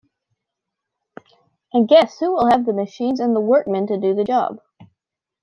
And 1.73 1.87
guess 1.87 2.17
who 2.17 2.31
will 2.31 2.49
have 2.49 2.65
the 2.65 2.73
machines 2.73 3.19
and 3.19 3.35
the 3.35 3.39
workmen 3.39 3.85
to 3.85 3.99
do 3.99 4.15
the 4.15 4.23
job? 4.23 4.57